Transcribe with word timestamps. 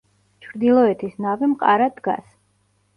ჩრდილოეთის 0.45 1.15
ნავი 1.27 1.53
მყარად 1.55 1.99
დგას. 2.03 2.37